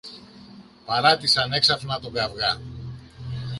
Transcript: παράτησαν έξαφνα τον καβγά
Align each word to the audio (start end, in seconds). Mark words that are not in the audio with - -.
παράτησαν 0.85 1.51
έξαφνα 1.53 1.99
τον 1.99 2.13
καβγά 2.13 2.57